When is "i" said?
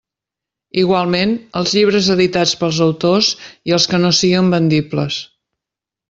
3.71-3.75